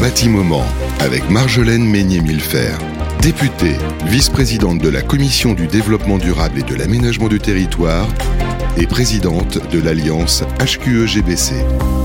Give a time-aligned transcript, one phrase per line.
[0.00, 0.64] Bâtiment
[1.00, 2.76] avec Marjolaine Meignet-Millefer,
[3.20, 3.76] députée,
[4.06, 8.06] vice-présidente de la Commission du développement durable et de l'aménagement du territoire
[8.76, 11.97] et présidente de l'Alliance HQE-GBC.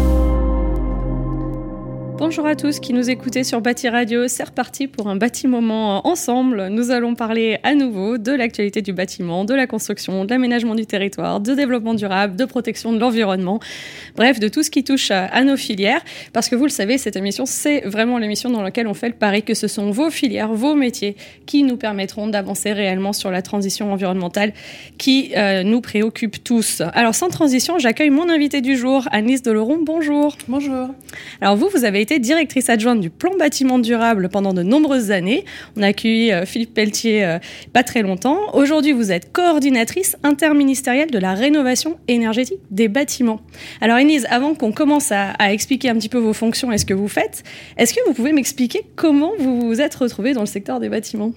[2.25, 4.29] Bonjour à tous qui nous écoutez sur Bâti Radio.
[4.29, 6.69] C'est reparti pour un bâtiment ensemble.
[6.69, 10.85] Nous allons parler à nouveau de l'actualité du bâtiment, de la construction, de l'aménagement du
[10.85, 13.59] territoire, de développement durable, de protection de l'environnement.
[14.15, 15.99] Bref, de tout ce qui touche à nos filières.
[16.31, 19.15] Parce que vous le savez, cette émission, c'est vraiment l'émission dans laquelle on fait le
[19.15, 23.41] pari que ce sont vos filières, vos métiers qui nous permettront d'avancer réellement sur la
[23.41, 24.53] transition environnementale
[24.97, 26.81] qui euh, nous préoccupe tous.
[26.93, 29.79] Alors, sans transition, j'accueille mon invité du jour, Anis Doloron.
[29.81, 30.37] Bonjour.
[30.47, 30.87] Bonjour.
[31.41, 35.45] Alors, vous, vous avez été directrice adjointe du plan bâtiment durable pendant de nombreuses années.
[35.77, 37.39] On a accueilli euh, Philippe Pelletier euh,
[37.71, 38.39] pas très longtemps.
[38.53, 43.41] Aujourd'hui, vous êtes coordinatrice interministérielle de la rénovation énergétique des bâtiments.
[43.81, 46.93] Alors, Inise, avant qu'on commence à, expliquer un petit peu vos fonctions et ce que
[46.93, 47.43] vous faites,
[47.77, 51.33] est-ce que vous pouvez m'expliquer comment vous vous êtes retrouvée dans le secteur des bâtiments?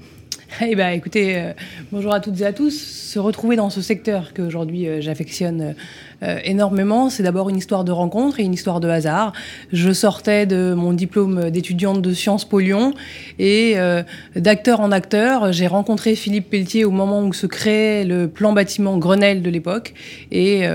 [0.60, 1.52] Eh ben, écoutez, euh,
[1.92, 2.72] bonjour à toutes et à tous.
[2.78, 5.74] Se retrouver dans ce secteur qu'aujourd'hui euh, j'affectionne
[6.22, 9.32] euh, énormément, c'est d'abord une histoire de rencontre et une histoire de hasard.
[9.72, 12.94] Je sortais de mon diplôme d'étudiante de Sciences Po Lyon
[13.38, 13.76] et
[14.34, 18.96] d'acteur en acteur, j'ai rencontré Philippe Pelletier au moment où se créait le plan bâtiment
[18.96, 19.92] Grenelle de l'époque
[20.32, 20.66] et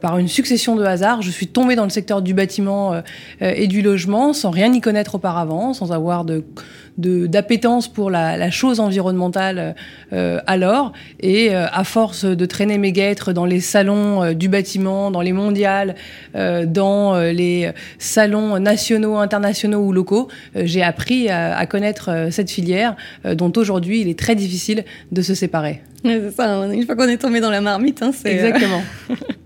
[0.00, 3.00] par une succession de hasards, je suis tombée dans le secteur du bâtiment
[3.40, 6.42] et du logement sans rien y connaître auparavant, sans avoir de
[6.96, 9.74] d'appétence pour la, la, chose environnementale
[10.12, 10.92] euh, alors.
[11.20, 15.20] Et euh, à force de traîner mes guêtres dans les salons euh, du bâtiment, dans
[15.20, 15.94] les mondiales,
[16.36, 22.96] euh, dans les salons nationaux, internationaux ou locaux, j'ai appris à, à connaître cette filière
[23.24, 25.82] dont aujourd'hui il est très difficile de se séparer.
[26.04, 26.70] C'est ça, hein.
[26.70, 28.32] une fois qu'on est tombé dans la marmite, hein, c'est...
[28.32, 28.82] Exactement.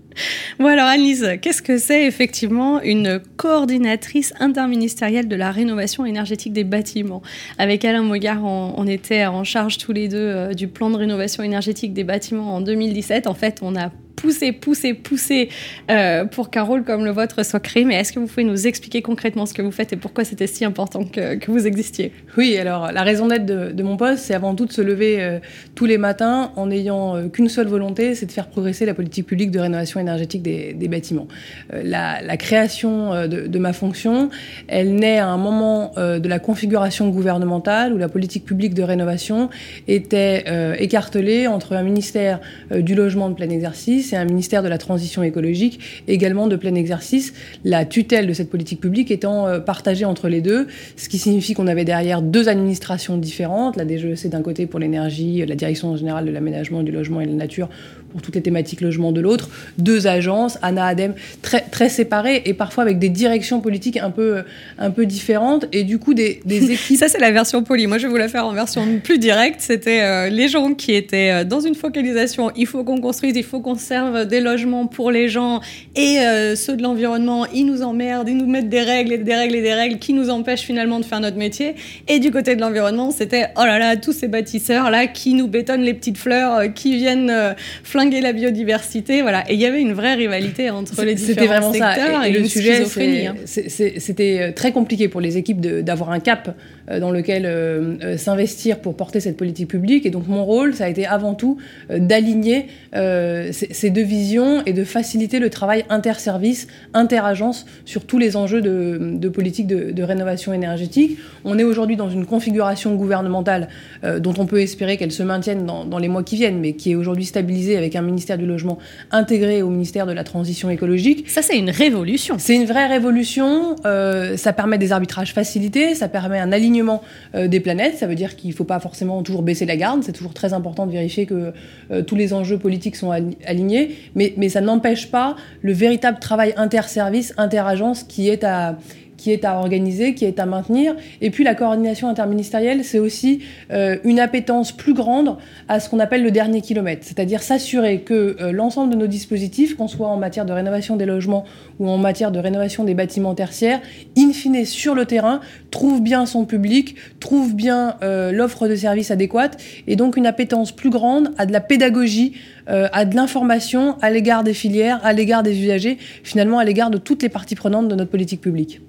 [0.59, 6.63] Bon alors Annelise, qu'est-ce que c'est effectivement une coordinatrice interministérielle de la rénovation énergétique des
[6.63, 7.21] bâtiments?
[7.57, 11.43] Avec Alain Mogard, on, était en charge tous les deux euh, du plan de rénovation
[11.43, 13.27] énergétique des bâtiments en 2017.
[13.27, 15.49] En fait, on a pousser, pousser, pousser
[15.89, 17.85] euh, pour qu'un rôle comme le vôtre soit créé.
[17.85, 20.47] Mais est-ce que vous pouvez nous expliquer concrètement ce que vous faites et pourquoi c'était
[20.47, 22.11] si important que, vous existiez?
[22.37, 25.39] Oui, alors la raison d'être de, mon poste, c'est avant tout de se lever euh,
[25.73, 29.25] tous les matins en n'ayant euh, qu'une seule volonté, c'est de faire progresser la politique
[29.25, 31.27] publique de rénovation énergétique des, bâtiments.
[31.71, 34.29] La, création de, ma fonction,
[34.67, 39.49] elle naît à un moment de la configuration gouvernementale où la politique publique de rénovation
[39.87, 40.45] était
[40.79, 42.39] écartelée entre un ministère
[42.71, 46.73] du logement de plein exercice c'est un ministère de la transition écologique également de plein
[46.75, 47.33] exercice,
[47.63, 51.53] la tutelle de cette politique publique étant euh, partagée entre les deux, ce qui signifie
[51.53, 56.25] qu'on avait derrière deux administrations différentes, la DGEC d'un côté pour l'énergie, la Direction générale
[56.25, 57.69] de l'aménagement, du logement et de la nature
[58.11, 62.53] pour toutes les thématiques logement de l'autre, deux agences, Anna Adem, très, très séparées et
[62.53, 64.43] parfois avec des directions politiques un peu,
[64.77, 66.97] un peu différentes et du coup des, des équipes.
[66.97, 67.87] Ça, c'est la version polie.
[67.87, 69.61] Moi, je vais vous la faire en version plus directe.
[69.61, 73.43] C'était euh, les gens qui étaient euh, dans une focalisation il faut qu'on construise, il
[73.43, 75.61] faut qu'on serve des logements pour les gens
[75.95, 79.35] et euh, ceux de l'environnement, ils nous emmerdent, ils nous mettent des règles et des
[79.35, 81.75] règles et des règles qui nous empêchent finalement de faire notre métier.
[82.07, 85.47] Et du côté de l'environnement, c'était oh là là, tous ces bâtisseurs là qui nous
[85.47, 87.55] bétonnent les petites fleurs, qui viennent
[87.99, 89.49] flinguer la biodiversité, voilà.
[89.49, 92.27] Et il y avait une vraie rivalité entre les différents vraiment secteurs ça.
[92.27, 92.85] Et, le sujet,
[93.27, 93.35] hein.
[93.45, 96.55] c'était euh, très compliqué pour les équipes d'avoir un cap
[96.89, 100.05] euh, dans lequel euh, s'investir pour porter cette politique publique.
[100.05, 101.57] Et donc mon rôle, ça a été avant tout
[101.89, 108.61] d'aligner ces deux visions et de faciliter le travail interservice, interagence sur tous les enjeux
[108.61, 111.17] de, de politique de, de, rénovation énergétique.
[111.45, 113.69] On est aujourd'hui dans une configuration gouvernementale
[114.03, 116.91] dont on peut espérer qu'elle se maintienne dans, dans, les mois qui viennent, mais qui
[116.91, 118.77] est aujourd'hui stabilisée avec un ministère du Logement
[119.11, 121.29] intégré au ministère de la Transition écologique.
[121.29, 122.35] Ça, c'est une révolution.
[122.37, 123.75] C'est une vraie révolution.
[123.85, 127.01] Euh, ça permet des arbitrages facilités, ça permet un alignement
[127.35, 127.97] euh, des planètes.
[127.97, 130.03] Ça veut dire qu'il ne faut pas forcément toujours baisser la garde.
[130.03, 131.53] C'est toujours très important de vérifier que
[131.91, 133.11] euh, tous les enjeux politiques sont
[133.45, 133.95] alignés.
[134.15, 138.77] Mais, mais ça n'empêche pas le véritable travail interservice, interagence qui est à
[139.19, 140.95] qui est à organiser, qui est à maintenir.
[141.19, 145.35] Et puis la coordination interministérielle, c'est aussi euh, une appétence plus grande
[145.67, 149.75] à ce qu'on appelle le dernier kilomètre, c'est-à-dire s'assurer que euh, l'ensemble de nos dispositifs,
[149.75, 151.43] qu'on soit en matière de rénovation des logements
[151.79, 153.81] ou en matière de rénovation des bâtiments tertiaires,
[154.17, 159.11] in fine sur le terrain, trouve bien son public, trouve bien euh, l'offre de services
[159.11, 162.33] adéquate, et donc une appétence plus grande à de la pédagogie,
[162.67, 166.99] à de l'information à l'égard des filières, à l'égard des usagers, finalement à l'égard de
[166.99, 168.79] toutes les parties prenantes de notre politique publique.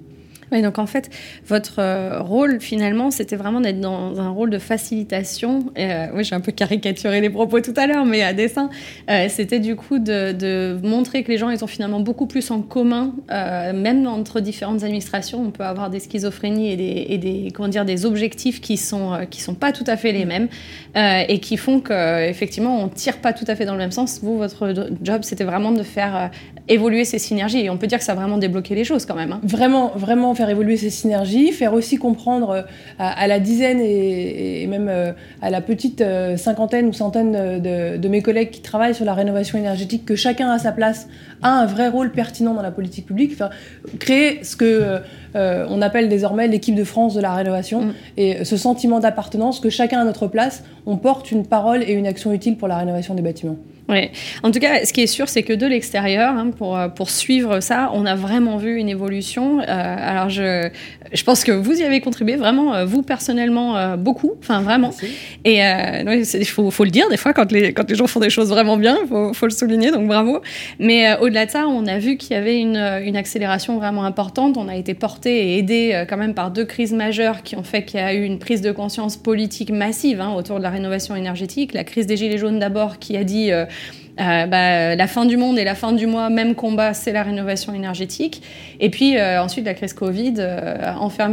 [0.53, 1.11] Oui, donc en fait,
[1.47, 5.67] votre euh, rôle finalement, c'était vraiment d'être dans un rôle de facilitation.
[5.79, 8.69] Euh, oui, j'ai un peu caricaturé les propos tout à l'heure, mais à dessein,
[9.09, 12.63] euh, c'était du coup de, montrer que les gens ils ont finalement beaucoup plus en
[12.63, 15.43] commun, même entre différentes administrations.
[15.43, 19.27] On peut avoir des schizophrénies et des, et des comment dire, des objectifs qui sont
[19.31, 20.49] qui sont pas tout à fait les mêmes
[20.97, 24.21] et qui font que effectivement on tire pas tout à fait dans le même sens.
[24.23, 26.31] Vous, votre job, c'était vraiment de faire
[26.69, 27.61] évoluer ces synergies.
[27.61, 29.33] Et on peut dire que ça a vraiment débloqué les choses quand même.
[29.33, 29.41] Hein.
[29.43, 32.63] Vraiment, vraiment faire évoluer ces synergies, faire aussi comprendre euh,
[32.99, 35.13] à, la dizaine et, même euh,
[35.43, 39.59] à la petite euh, cinquantaine ou centaine de, mes collègues qui travaillent sur la rénovation
[39.59, 41.09] énergétique que chacun à sa place
[41.43, 43.33] a un vrai rôle pertinent dans la politique publique.
[43.35, 43.51] Enfin,
[43.99, 44.99] créer ce que
[45.35, 47.93] on appelle désormais l'équipe de France de la rénovation mm.
[48.17, 52.07] et ce sentiment d'appartenance que chacun à notre place, on porte une parole et une
[52.07, 53.57] action utile pour la rénovation des bâtiments.
[53.91, 54.13] Ouais.
[54.43, 57.61] En tout cas, ce qui est sûr, c'est que de l'extérieur, hein, pour, pour suivre
[57.61, 59.61] ça, on a vraiment vu une évolution.
[59.61, 60.69] Euh, alors, je,
[61.13, 64.33] je pense que vous y avez contribué vraiment, euh, vous personnellement, euh, beaucoup.
[64.41, 64.91] Enfin, vraiment.
[65.45, 68.31] Et il faut, faut, le dire, des fois, quand les, quand les gens font des
[68.31, 70.41] choses vraiment bien, il faut, faut, le souligner, donc bravo.
[70.79, 74.57] Mais au-delà de ça, on a vu qu'il y avait une, une, accélération vraiment importante.
[74.57, 77.85] On a été porté et aidé quand même par deux crises majeures qui ont fait
[77.85, 81.17] qu'il y a eu une prise de conscience politique massive hein, autour de la rénovation
[81.17, 81.75] énergétique.
[81.75, 83.51] La crise des Gilets jaunes d'abord, qui a dit
[84.19, 87.23] euh, bah, la fin du monde et la fin du mois, même combat, c'est la
[87.23, 88.43] rénovation énergétique.
[88.81, 90.77] Et puis euh, ensuite, la crise Covid, euh,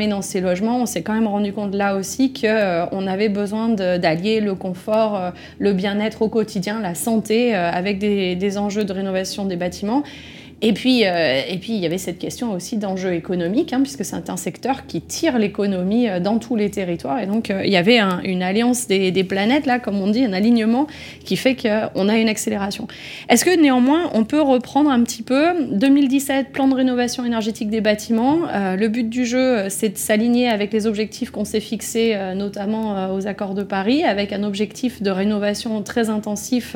[0.10, 4.40] dans ces logements, on s'est quand même rendu compte là aussi qu'on avait besoin d'allier
[4.40, 10.04] le confort, le bien-être au quotidien, la santé, avec des enjeux de rénovation des bâtiments.
[10.64, 14.04] Et puis, euh, et puis, il y avait cette question aussi d'enjeux économiques, hein, puisque
[14.04, 17.20] c'est un secteur qui tire l'économie euh, dans tous les territoires.
[17.20, 20.26] Et donc, euh, il y avait une alliance des, des, planètes, là, comme on dit,
[20.26, 20.88] un alignement
[21.24, 22.88] qui fait qu'on a une accélération.
[23.30, 27.82] Est-ce que néanmoins, on peut reprendre un petit peu 2017, plan de rénovation énergétique des
[27.82, 33.14] bâtiments Le but du jeu, c'est de s'aligner avec les objectifs qu'on s'est fixés, notamment
[33.14, 36.76] aux accords de Paris, avec un objectif de rénovation très intensif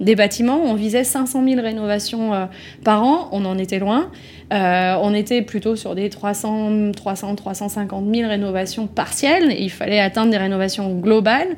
[0.00, 0.60] des bâtiments.
[0.62, 2.48] On visait 500 000 rénovations
[2.84, 4.10] par an on en était loin.
[4.52, 9.54] Euh, on était plutôt sur des 300, 300, 350 000 rénovations partielles.
[9.58, 11.56] Il fallait atteindre des rénovations globales.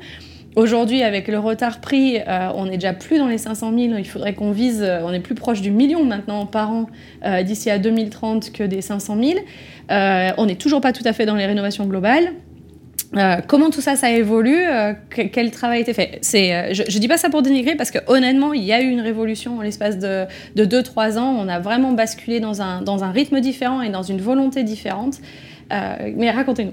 [0.55, 3.97] Aujourd'hui, avec le retard pris, euh, on n'est déjà plus dans les 500 000.
[3.97, 6.87] Il faudrait qu'on vise, euh, on est plus proche du million maintenant par an
[7.43, 9.39] d'ici à 2030 que des 500 000.
[10.37, 12.33] on n'est toujours pas tout à fait dans les rénovations globales.
[13.17, 16.99] Euh, comment tout ça, ça évolue euh, Quel travail a été fait euh, je, ne
[16.99, 19.61] dis pas ça pour dénigrer parce que honnêtement, il y a eu une révolution en
[19.61, 21.35] l'espace de 2-3 ans.
[21.39, 25.19] On a vraiment basculé dans un, dans un rythme différent et dans une volonté différente.
[25.71, 26.71] mais racontez-nous.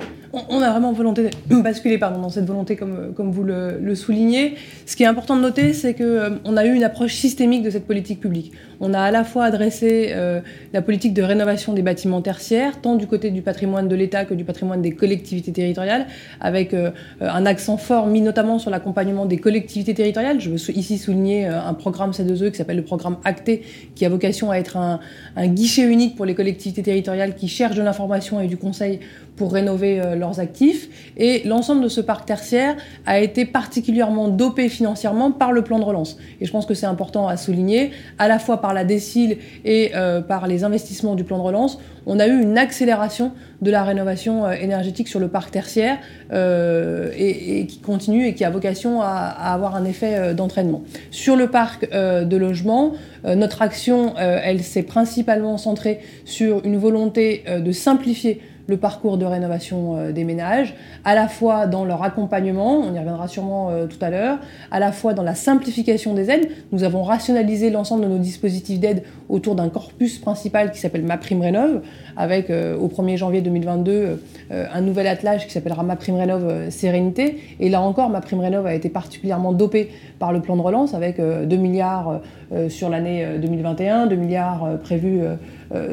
[0.50, 3.94] On a vraiment volonté de basculer pardon, dans cette volonté, comme, comme vous le, le
[3.94, 4.56] soulignez.
[4.84, 7.86] Ce qui est important de noter, c'est qu'on a eu une approche systémique de cette
[7.86, 8.52] politique publique.
[8.80, 10.40] On a à la fois adressé euh,
[10.72, 14.34] la politique de rénovation des bâtiments tertiaires, tant du côté du patrimoine de l'État que
[14.34, 16.06] du patrimoine des collectivités territoriales,
[16.40, 16.90] avec euh,
[17.20, 20.40] un accent fort mis notamment sur l'accompagnement des collectivités territoriales.
[20.40, 23.62] Je veux ici souligner euh, un programme C2E qui s'appelle le programme Acté,
[23.94, 25.00] qui a vocation à être un,
[25.36, 29.00] un guichet unique pour les collectivités territoriales qui cherchent de l'information et du conseil
[29.36, 31.12] pour rénover leurs actifs.
[31.16, 35.84] Et l'ensemble de ce parc tertiaire a été particulièrement dopé financièrement par le plan de
[35.84, 36.16] relance.
[36.40, 39.92] Et je pense que c'est important à souligner, à la fois par la décile et
[39.94, 43.82] euh, par les investissements du plan de relance, on a eu une accélération de la
[43.82, 45.98] rénovation euh, énergétique sur le parc tertiaire
[46.32, 50.82] euh, et, qui continue et qui a vocation à, avoir un effet d'entraînement.
[51.10, 52.92] Sur le parc de logement,
[53.24, 59.96] notre action, elle s'est principalement centrée sur une volonté de simplifier le parcours de rénovation
[59.96, 63.98] euh, des ménages, à la fois dans leur accompagnement, on y reviendra sûrement euh, tout
[64.00, 64.38] à l'heure,
[64.70, 66.48] à la fois dans la simplification des aides.
[66.72, 71.16] Nous avons rationalisé l'ensemble de nos dispositifs d'aide autour d'un corpus principal qui s'appelle Ma
[71.16, 71.82] Prime Rénov,
[72.16, 77.38] avec euh, au 1er janvier 2022 un nouvel attelage qui s'appellera Ma Prime Rénov Sérénité.
[77.58, 80.94] Et là encore, Ma Prime Rénov a été particulièrement dopée par le plan de relance
[80.94, 82.20] avec 2 milliards
[82.68, 85.22] sur l'année 2021, 2 milliards prévus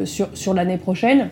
[0.06, 1.30] sur l'année prochaine.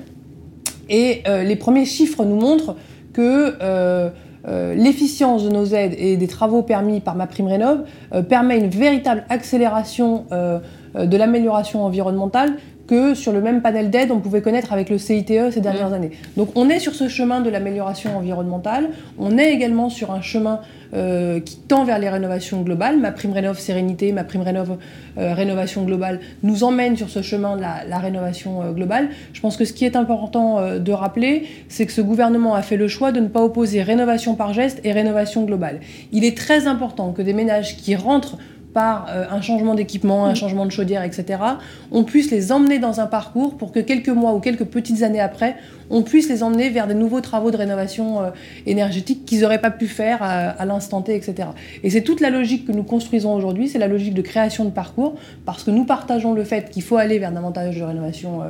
[0.92, 2.76] Et euh, les premiers chiffres nous montrent
[3.14, 4.10] que euh,
[4.48, 7.86] euh, l'efficience de nos aides et des travaux permis par ma prime rénov
[8.28, 12.58] permet une véritable accélération de l'amélioration environnementale
[12.92, 15.94] que sur le même panel d'aide on pouvait connaître avec le CITE ces dernières mmh.
[15.94, 16.12] années.
[16.36, 20.60] Donc on est sur ce chemin de l'amélioration environnementale, on est également sur un chemin
[20.94, 23.00] euh, qui tend vers les rénovations globales.
[23.00, 24.78] Ma prime rénov sérénité, ma prime rénov
[25.18, 29.08] euh, rénovation globale nous emmène sur ce chemin de la, rénovation euh, globale.
[29.32, 32.76] Je pense que ce qui est important de rappeler, c'est que ce gouvernement a fait
[32.76, 35.80] le choix de ne pas opposer rénovation par geste et rénovation globale.
[36.12, 38.38] Il est très important que des ménages qui rentrent
[38.74, 40.36] par un changement d'équipement, un mm.
[40.36, 41.40] changement de chaudière, etc.,
[41.92, 45.20] on puisse les emmener dans un parcours pour que quelques mois ou quelques petites années
[45.20, 45.56] après,
[45.90, 48.32] on puisse les emmener vers des nouveaux travaux de rénovation
[48.66, 51.50] énergétique qu'ils n'auraient pas pu faire à, l'instant T, etc.
[51.84, 54.70] Et c'est toute la logique que nous construisons aujourd'hui, c'est la logique de création de
[54.70, 58.42] parcours, parce que nous partageons le fait qu'il faut aller vers davantage de rénovation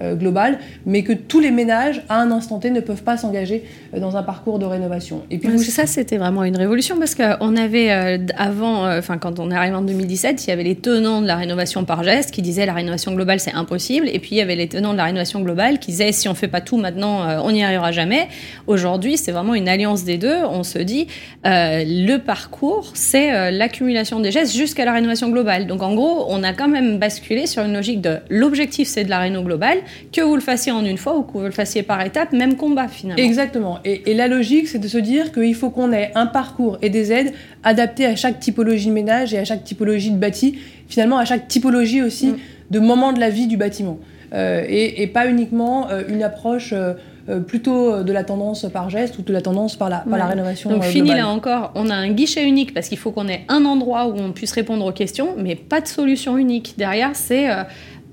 [0.00, 3.64] euh, globale, mais que tous les ménages, à un instant T, ne peuvent pas s'engager
[3.94, 5.22] euh, dans un parcours de rénovation.
[5.30, 9.50] Et puis ça, c'était vraiment une révolution parce qu'on avait euh, avant, enfin quand on
[9.50, 12.42] est arrivé en 2017, il y avait les tenants de la rénovation par geste qui
[12.42, 15.04] disaient la rénovation globale c'est impossible, et puis il y avait les tenants de la
[15.04, 18.28] rénovation globale qui disaient si on fait pas tout maintenant, on n'y arrivera jamais.
[18.66, 20.36] Aujourd'hui, c'est vraiment une alliance des deux.
[20.50, 21.06] On se dit
[21.44, 25.66] le parcours, c'est l'accumulation des gestes jusqu'à la rénovation globale.
[25.66, 29.10] Donc en gros, on a quand même basculé sur une logique de l'objectif c'est de
[29.10, 29.78] la réno globale,
[30.12, 32.56] que vous le fassiez en une fois ou que vous le fassiez par étapes, même
[32.56, 33.22] combat finalement.
[33.22, 33.78] Exactement.
[33.84, 37.12] Et, la logique, c'est de se dire qu'il faut qu'on ait un parcours et des
[37.12, 41.24] aides adaptés à chaque typologie de ménage et à chaque typologie de bâti, finalement à
[41.24, 42.36] chaque typologie aussi mm.
[42.70, 43.98] de moment de la vie du bâtiment.
[44.34, 46.94] Euh, et, pas uniquement euh, une approche euh,
[47.40, 50.70] plutôt de la tendance par geste ou de la tendance par la, par la rénovation.
[50.70, 53.64] Donc fini là encore, on a un guichet unique parce qu'il faut qu'on ait un
[53.64, 56.74] endroit où on puisse répondre aux questions, mais pas de solution unique.
[56.78, 57.48] Derrière, c'est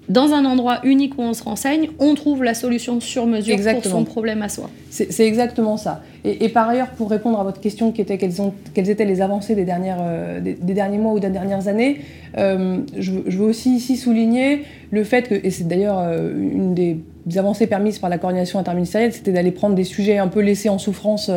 [0.09, 3.83] dans un endroit unique où on se renseigne, on trouve la solution sur mesure pour
[3.83, 4.69] son problème à soi.
[4.89, 6.03] C'est exactement ça.
[6.23, 9.21] Et, par ailleurs, pour répondre à votre question qui était quelles, ont, quelles étaient les
[9.21, 12.01] avancées des, dernières, euh, des, derniers mois ou des dernières années,
[12.37, 16.97] euh, je, veux aussi ici souligner le fait que, et c'est d'ailleurs euh, une des
[17.35, 20.77] avancées permises par la coordination interministérielle, c'était d'aller prendre des sujets un peu laissés en
[20.77, 21.31] souffrance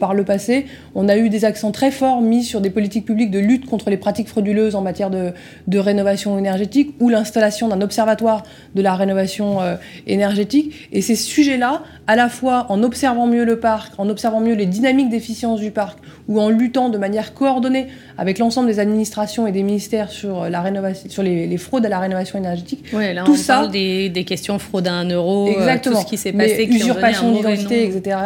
[0.00, 0.66] par le passé.
[0.94, 3.90] On a eu des accents très forts mis sur des politiques publiques de lutte contre
[3.90, 5.32] les pratiques frauduleuses en matière de,
[5.68, 8.42] de rénovation énergétique ou l'installation d'un observatoire
[8.74, 9.58] de la rénovation
[10.06, 10.88] énergétique.
[10.92, 14.66] Et ces sujets-là, à la fois en observant mieux le parc, en observant mieux les
[14.66, 15.98] dynamiques d'efficience du parc
[16.28, 17.88] ou en luttant de manière coordonnée
[18.18, 21.98] avec l'ensemble des administrations et des ministères sur, la rénovation, sur les, fraudes à la
[21.98, 22.84] rénovation énergétique.
[22.92, 26.02] là, tout on ça, parle des, des, questions fraude à un euro, euh, exactement, tout
[26.02, 28.16] ce qui s'est passé, usurpation d'identité, etc.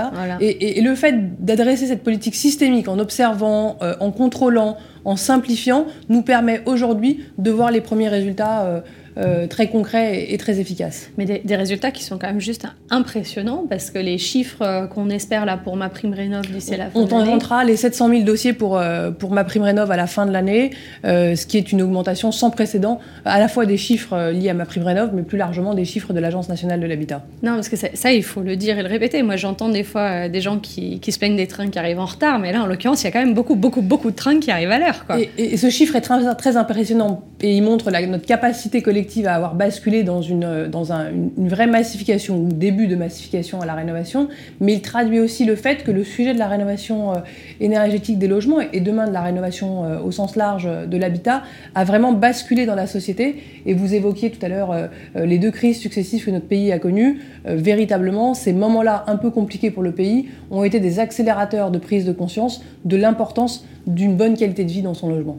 [0.41, 6.23] Et, le fait d'adresser cette politique systémique en observant, euh, en contrôlant, en simplifiant, nous
[6.23, 8.65] permet aujourd'hui de voir les premiers résultats.
[8.67, 8.81] Euh,
[9.19, 11.11] euh, très concret et, très efficace.
[11.17, 15.09] Mais des, résultats qui sont quand même juste impressionnants parce que les chiffres euh, qu'on
[15.09, 18.53] espère là pour ma prime rénov d'ici la fin On tentera les 700 000 dossiers
[18.53, 20.71] pour, euh, pour ma prime rénov à la fin de l'année,
[21.05, 24.67] ce qui est une augmentation sans précédent, à la fois des chiffres liés à ma
[24.67, 27.25] prime rénov, mais plus largement des chiffres de l'Agence nationale de l'habitat.
[27.43, 29.23] Non, parce que ça, il faut le dire et le répéter.
[29.23, 32.07] Moi, j'entends des fois des gens qui, qui, se plaignent des trains qui arrivent en
[32.07, 34.41] retard, mais là, en l'occurrence, il y a quand même beaucoup, beaucoup, beaucoup de trains
[34.41, 35.05] qui arrivent à l'heure.
[35.19, 39.06] Et, et, ce chiffre est très, très impressionnant et il montre la, notre capacité collective
[39.25, 43.75] à avoir basculé dans, une, dans une, vraie massification ou début de massification à la
[43.75, 44.29] rénovation,
[44.61, 47.17] mais il traduit aussi le fait que le sujet de la rénovation euh,
[47.61, 51.43] énergétique des logements et demain de la rénovation euh, au sens large de l'habitat
[51.75, 53.37] a vraiment basculé dans la société.
[53.65, 56.79] Et vous évoquiez tout à l'heure euh, les deux crises successives que notre pays a
[56.79, 57.21] connues.
[57.45, 62.05] Véritablement, ces moments-là un peu compliqués pour le pays ont été des accélérateurs de prise
[62.05, 65.39] de conscience de l'importance d'une bonne qualité de vie dans son logement.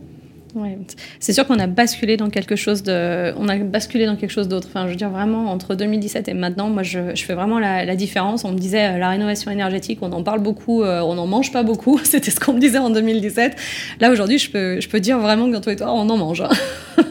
[1.19, 4.47] C'est sûr qu'on a basculé dans quelque chose de, on a basculé dans quelque chose
[4.47, 4.67] d'autre.
[4.69, 8.45] Enfin, je veux dire vraiment entre 2017 et maintenant, moi, je, fais vraiment la, différence.
[8.45, 11.51] On me disait euh, la rénovation énergétique, on en parle beaucoup, euh, on n'en mange
[11.51, 11.99] pas beaucoup.
[12.03, 13.55] C'était ce qu'on me disait en 2017.
[13.99, 16.17] Là aujourd'hui, je peux, je peux dire vraiment que dans tous les toits, on en
[16.17, 16.41] mange.
[16.41, 16.49] Hein.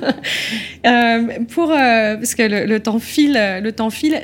[0.86, 4.20] Euh, pour parce que le, temps file, le temps file.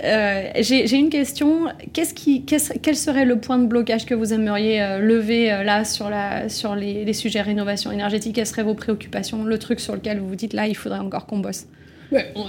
[0.60, 1.64] J'ai une question.
[1.92, 6.48] Qu'est-ce qui, quel serait le point de blocage que vous aimeriez lever là sur la,
[6.48, 8.36] sur les, les sujets rénovation énergétique?
[8.36, 9.01] Quelles seraient vos préoccupations
[9.44, 11.66] le truc sur lequel vous vous dites là, il faudrait encore qu'on bosse.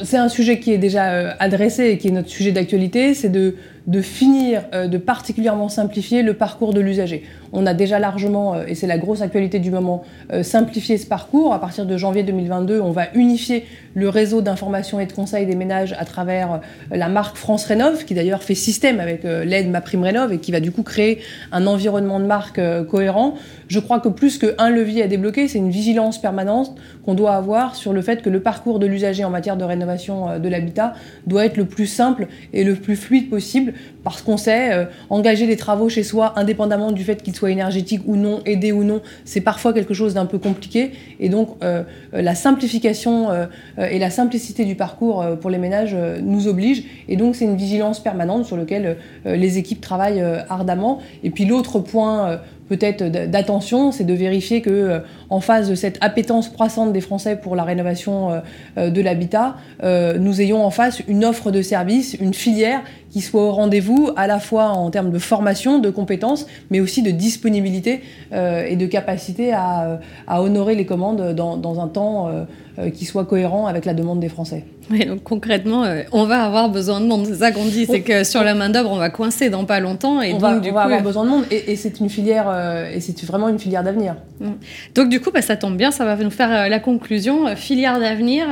[0.03, 3.29] C'est un sujet qui est déjà euh, adressé et qui est notre sujet d'actualité, c'est
[3.29, 3.55] de
[3.87, 7.23] de finir euh, de particulièrement simplifier le parcours de l'usager.
[7.51, 11.05] On a déjà largement, euh, et c'est la grosse actualité du moment, euh, simplifié ce
[11.05, 11.53] parcours.
[11.53, 15.55] À partir de janvier 2022, on va unifier le réseau d'information et de conseil des
[15.55, 20.01] ménages à travers la marque France Rénov, qui d'ailleurs fait système avec l'aide Ma Prime
[20.01, 21.19] Rénov et qui va du coup créer
[21.51, 22.59] un environnement de marque
[22.89, 23.35] cohérent.
[23.67, 26.75] Je crois que plus qu'un levier à débloquer, c'est une vigilance permanente
[27.05, 30.39] qu'on doit avoir sur le fait que le parcours de l'usager en matière de rénovation
[30.39, 30.93] de l'habitat
[31.27, 33.72] doit être le plus simple et le plus fluide possible
[34.03, 38.01] parce qu'on sait, euh, engager des travaux chez soi, indépendamment du fait qu'ils soient énergétiques
[38.05, 40.91] ou non, aidés ou non, c'est parfois quelque chose d'un peu compliqué.
[41.19, 43.29] Et donc, euh, euh, la simplification
[43.77, 46.83] et la simplicité du parcours pour les ménages nous obligent.
[47.07, 50.99] Et donc, c'est une vigilance permanente sur laquelle les équipes travaillent ardemment.
[51.23, 52.39] Et puis, l'autre point
[52.75, 57.55] peut-être d'attention, c'est de vérifier que en face de cette appétence croissante des Français pour
[57.55, 58.41] la rénovation
[58.77, 63.51] de l'habitat, nous ayons en face une offre de services, une filière qui soit au
[63.51, 68.01] rendez-vous à la fois en termes de formation, de compétences, mais aussi de disponibilité
[68.31, 72.29] et de capacité à, honorer les commandes dans, un temps
[72.93, 74.65] qui soit cohérent avec la demande des Français.
[74.91, 77.25] Oui, donc concrètement, euh, on va avoir besoin de monde.
[77.25, 80.21] C'est ça qu'on dit, c'est que sur la main-d'œuvre, on va coincer dans pas longtemps.
[80.21, 81.45] Et on donc, va, du on va avoir euh, besoin de monde.
[81.51, 84.15] Et, c'est une filière, euh, et c'est vraiment une filière d'avenir.
[84.39, 84.51] Mm.
[84.95, 87.55] Donc, du coup, bah, ça tombe bien, ça va nous faire la conclusion.
[87.55, 88.45] filière d'avenir.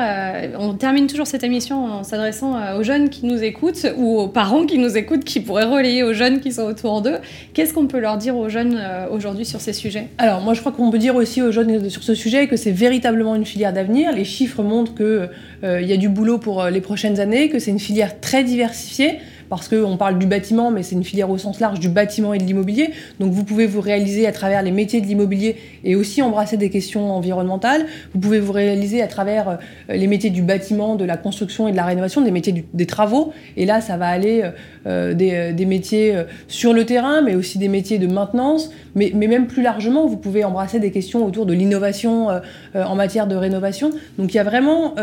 [0.60, 4.66] on termine toujours cette émission en s'adressant aux jeunes qui nous écoutent ou aux parents
[4.66, 7.18] qui nous écoutent, qui pourraient relayer aux jeunes qui sont autour d'eux.
[7.54, 8.80] Qu'est-ce qu'on peut leur dire aux jeunes
[9.12, 10.08] aujourd'hui sur ces sujets?
[10.18, 12.72] Alors, moi, je crois qu'on peut dire aussi aux jeunes sur ce sujet que c'est
[12.72, 14.11] véritablement une filière d'avenir.
[14.12, 15.30] Les chiffres montrent qu'il
[15.64, 19.20] il y a du boulot pour les prochaines années, que c'est une filière très diversifiée
[19.52, 22.38] parce qu'on parle du bâtiment, mais c'est une filière au sens large du bâtiment et
[22.38, 22.92] de l'immobilier.
[23.20, 26.70] Donc vous pouvez vous réaliser à travers les métiers de l'immobilier et aussi embrasser des
[26.70, 27.86] questions environnementales.
[28.14, 29.58] Vous pouvez vous réaliser à travers euh,
[29.90, 33.34] les métiers du bâtiment, de la construction et de la rénovation, des métiers des travaux.
[33.58, 36.16] Et là, ça va aller euh, euh, des, métiers
[36.48, 38.72] sur le terrain, mais aussi des métiers de maintenance.
[38.96, 42.30] Mais, mais même plus largement, vous pouvez embrasser des questions autour de l'innovation
[42.74, 43.92] en matière de rénovation.
[44.18, 44.96] Donc il y a vraiment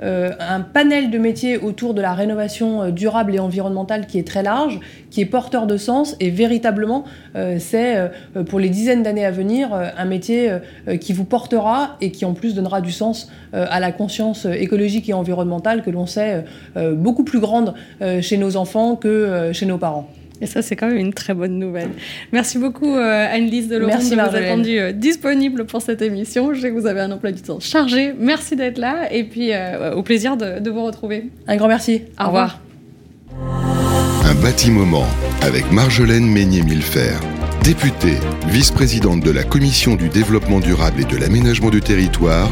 [0.00, 4.80] un panel de métiers autour de la rénovation durable et environnementale qui est très large,
[5.10, 9.30] qui est porteur de sens et véritablement euh, c'est euh, pour les dizaines d'années à
[9.30, 10.50] venir euh, un métier
[11.00, 15.12] qui vous portera et qui en plus donnera du sens à la conscience écologique et
[15.12, 16.44] environnementale que l'on sait
[16.94, 17.74] beaucoup plus grande
[18.20, 20.08] chez nos enfants que chez nos parents.
[20.40, 21.90] Et ça, c'est quand même une très bonne nouvelle.
[22.32, 26.52] Merci beaucoup, Anne-Lise de Merci, de vous avoir rendu disponible pour cette émission.
[26.54, 28.12] Je sais que vous avez un emploi du temps chargé.
[28.18, 29.50] Merci d'être là et puis
[29.94, 31.30] au plaisir de, vous retrouver.
[31.46, 32.02] Un grand merci.
[32.20, 32.60] Au, revoir.
[34.36, 35.06] Un bâtiment
[35.40, 37.16] avec Marjolaine Meignet-Millefer,
[37.62, 42.48] députée, vice-présidente de la Commission du développement durable et de l'aménagement du territoire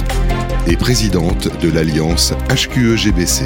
[0.67, 3.45] et présidente de l'Alliance HQE-GBC.